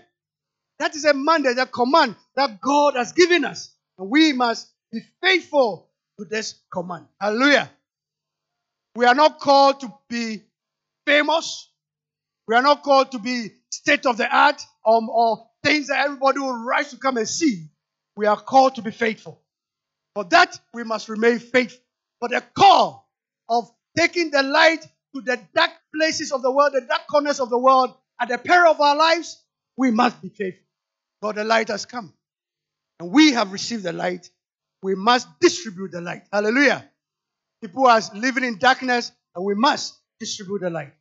[0.78, 3.74] That is a mandate, a command that God has given us.
[3.98, 7.06] And we must be faithful to this command.
[7.20, 7.70] Hallelujah.
[8.96, 10.42] We are not called to be
[11.06, 11.68] famous.
[12.48, 16.38] We are not called to be state of the art or, or things that everybody
[16.38, 17.66] will rush to come and see.
[18.16, 19.40] We are called to be faithful.
[20.14, 21.80] For that, we must remain faithful.
[22.20, 23.08] For the call
[23.48, 27.50] of taking the light to the dark places of the world, the dark corners of
[27.50, 29.42] the world, at the peril of our lives,
[29.76, 30.64] we must be faithful.
[31.20, 32.12] For the light has come.
[33.00, 34.30] And we have received the light.
[34.82, 36.22] We must distribute the light.
[36.32, 36.88] Hallelujah.
[37.60, 40.92] People are living in darkness, and we must distribute the light.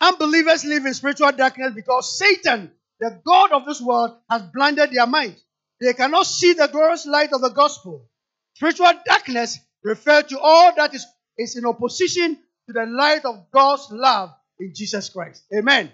[0.00, 2.72] Unbelievers live in spiritual darkness because Satan,
[3.02, 5.34] the God of this world, has blinded their mind.
[5.80, 8.08] They cannot see the glorious light of the gospel.
[8.54, 11.04] Spiritual darkness refers to all that is,
[11.36, 12.38] is in opposition
[12.68, 14.30] to the light of God's love
[14.60, 15.42] in Jesus Christ.
[15.52, 15.90] Amen.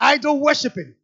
[0.00, 0.94] Idol worshiping.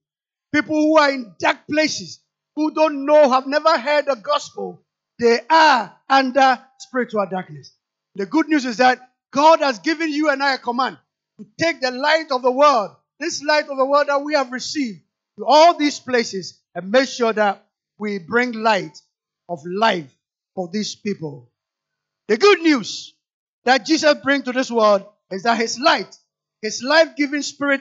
[0.53, 2.19] People who are in dark places,
[2.57, 4.83] who don't know, have never heard the gospel,
[5.21, 7.73] they are under spiritual darkness.
[8.17, 8.99] The good news is that
[9.31, 10.99] God has given you and I a command
[11.39, 14.51] to take the light of the world, this light of the world that we have
[14.51, 15.04] received,
[15.39, 17.67] to all these places and make sure that
[17.99, 19.01] we bring light
[19.49, 20.13] of life
[20.55, 21.51] for these people.
[22.29, 23.15] The good news
[23.65, 26.17] that Jesus brings to this world is that his light,
[26.63, 27.81] his life-giving spirit,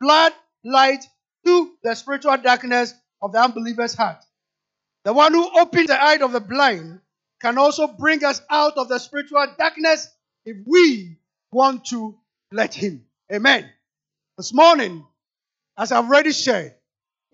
[0.00, 0.32] blood
[0.64, 1.04] light
[1.44, 4.24] to the spiritual darkness of the unbeliever's heart.
[5.04, 7.00] The one who opens the eye of the blind
[7.40, 10.08] can also bring us out of the spiritual darkness
[10.44, 11.18] if we
[11.52, 12.16] want to
[12.50, 13.04] let him.
[13.32, 13.68] Amen.
[14.36, 15.04] This morning,
[15.78, 16.74] as I've already shared,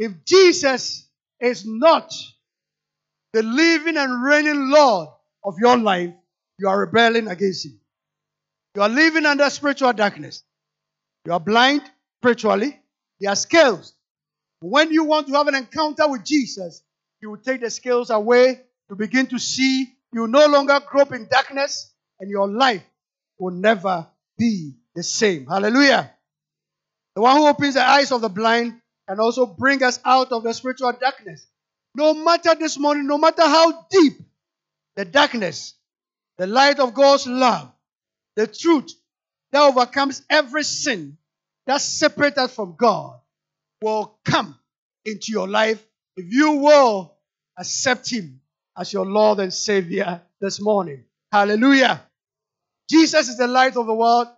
[0.03, 2.13] if Jesus is not
[3.33, 5.09] the living and reigning Lord
[5.45, 6.11] of your life,
[6.59, 7.79] you are rebelling against him.
[8.75, 10.43] You are living under spiritual darkness.
[11.25, 11.83] You are blind
[12.21, 12.81] spiritually.
[13.21, 13.95] There are scales.
[14.61, 16.83] When you want to have an encounter with Jesus,
[17.21, 18.61] you will take the scales away.
[18.91, 19.87] You begin to see.
[20.13, 22.83] You no longer grope in darkness, and your life
[23.39, 25.47] will never be the same.
[25.47, 26.13] Hallelujah.
[27.15, 30.43] The one who opens the eyes of the blind can also bring us out of
[30.43, 31.47] the spiritual darkness.
[31.95, 34.15] No matter this morning, no matter how deep
[34.97, 35.75] the darkness,
[36.39, 37.71] the light of God's love,
[38.37, 38.93] the truth
[39.53, 41.19] that overcomes every sin
[41.67, 43.21] that separates us from God
[43.83, 44.59] will come
[45.05, 45.85] into your life
[46.17, 47.15] if you will
[47.59, 48.41] accept Him
[48.77, 51.05] as your Lord and Savior this morning.
[51.31, 52.03] Hallelujah.
[52.89, 54.29] Jesus is the light of the world.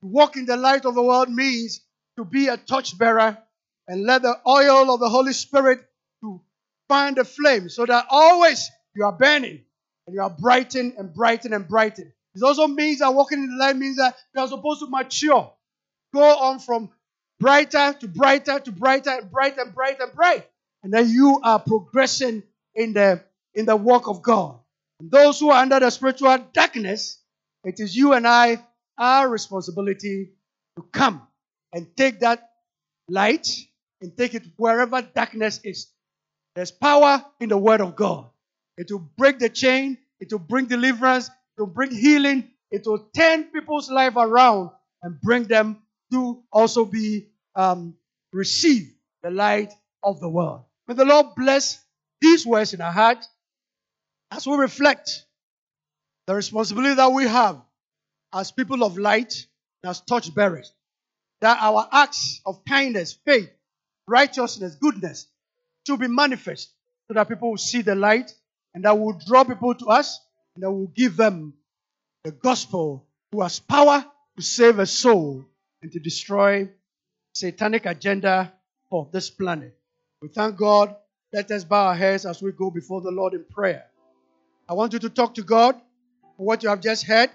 [0.00, 1.80] To walk in the light of the world means
[2.16, 3.38] to be a torchbearer
[3.88, 5.80] and let the oil of the Holy Spirit
[6.22, 6.40] to
[6.88, 9.60] find the flame so that always you are burning
[10.06, 12.12] and you are brighten and brighten and brighten.
[12.34, 15.52] It also means that walking in the light means that you are supposed to mature.
[16.14, 16.90] Go on from
[17.40, 20.48] brighter to brighter to brighter and bright and bright and bright.
[20.82, 22.42] And then you are progressing
[22.74, 23.22] in the
[23.54, 24.58] in the work of God.
[25.00, 27.18] And those who are under the spiritual darkness,
[27.64, 28.64] it is you and I,
[28.98, 30.30] our responsibility
[30.76, 31.26] to come
[31.72, 32.50] and take that
[33.08, 33.48] light
[34.02, 35.88] and take it wherever darkness is.
[36.54, 38.28] There's power in the word of God.
[38.76, 43.08] It will break the chain, it will bring deliverance, it will bring healing, it will
[43.16, 44.70] turn people's life around
[45.02, 45.82] and bring them
[46.12, 47.94] to also be um,
[48.32, 48.92] receive
[49.22, 49.72] the light
[50.02, 50.62] of the world.
[50.88, 51.82] May the Lord bless
[52.20, 53.24] these words in our heart
[54.30, 55.24] as we reflect
[56.26, 57.60] the responsibility that we have
[58.32, 59.46] as people of light as
[59.84, 60.72] as torchbearers.
[61.40, 63.50] That our acts of kindness, faith,
[64.06, 65.26] righteousness, goodness
[65.86, 66.70] should be manifest
[67.08, 68.34] so that people will see the light
[68.74, 70.20] and that will draw people to us
[70.54, 71.54] and that will give them
[72.24, 74.04] the gospel who has power
[74.36, 75.44] to save a soul
[75.82, 76.68] and to destroy
[77.34, 78.52] satanic agenda
[78.88, 79.76] for this planet.
[80.20, 80.94] We thank God.
[81.32, 83.86] Let us bow our heads as we go before the Lord in prayer.
[84.68, 85.74] I want you to talk to God
[86.36, 87.30] for what you have just heard,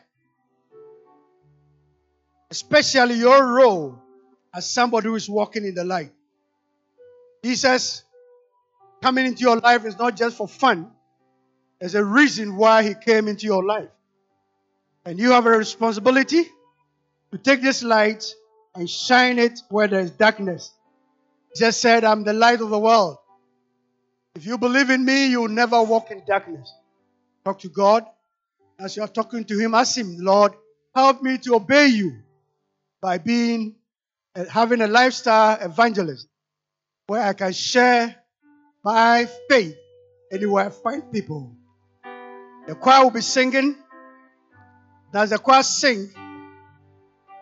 [2.51, 3.99] especially your role
[4.53, 6.11] as somebody who is walking in the light.
[7.47, 8.03] Jesus
[9.01, 10.91] coming into your life is not just for fun,
[11.79, 13.87] there's a reason why he came into your life.
[15.05, 16.43] And you have a responsibility
[17.31, 18.25] to take this light
[18.75, 20.73] and shine it where there is darkness.
[21.55, 23.15] Jesus said, I'm the light of the world.
[24.35, 26.69] If you believe in me, you will never walk in darkness.
[27.45, 28.03] Talk to God.
[28.77, 30.51] As you are talking to Him, ask Him, Lord,
[30.93, 32.11] help me to obey you
[33.01, 33.75] by being,
[34.51, 36.27] having a lifestyle evangelist
[37.07, 38.15] where I can share
[38.83, 39.77] my faith
[40.31, 41.55] anywhere I find people.
[42.67, 43.77] The choir will be singing.
[45.13, 46.11] As the choir sing,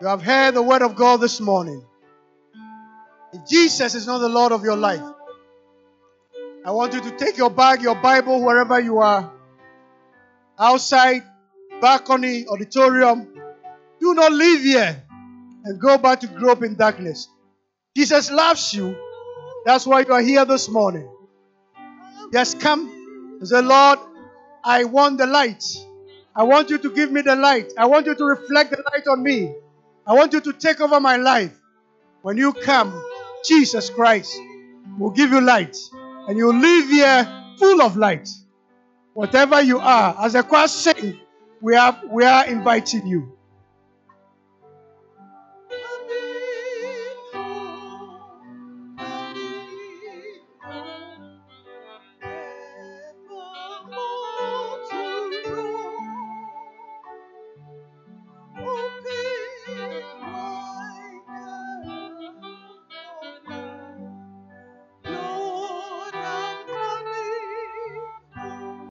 [0.00, 1.84] you have heard the word of God this morning.
[3.32, 5.02] If Jesus is not the Lord of your life,
[6.64, 9.30] I want you to take your bag, your Bible, wherever you are,
[10.58, 11.22] outside,
[11.80, 13.28] balcony, auditorium.
[14.00, 15.02] Do not leave here
[15.64, 17.28] and go back to grow up in darkness.
[17.96, 18.96] Jesus loves you.
[19.66, 21.10] That's why you are here this morning.
[22.32, 22.88] Just come
[23.40, 23.98] and say, Lord,
[24.62, 25.64] I want the light.
[26.36, 27.72] I want you to give me the light.
[27.76, 29.52] I want you to reflect the light on me.
[30.06, 31.58] I want you to take over my life.
[32.22, 33.04] When you come,
[33.44, 34.32] Jesus Christ
[35.00, 35.76] will give you light.
[36.28, 38.28] And you'll live here full of light.
[39.14, 41.18] Whatever you are, as a choir sing,
[41.60, 43.35] we are, we are inviting you.